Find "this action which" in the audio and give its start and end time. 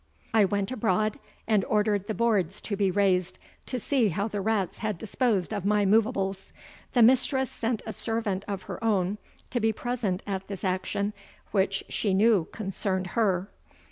10.47-11.83